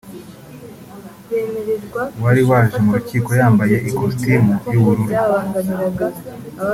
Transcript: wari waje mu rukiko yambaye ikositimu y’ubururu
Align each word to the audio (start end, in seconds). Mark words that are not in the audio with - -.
wari 2.23 2.41
waje 2.49 2.77
mu 2.85 2.91
rukiko 2.97 3.29
yambaye 3.39 3.75
ikositimu 3.89 4.53
y’ubururu 4.71 5.15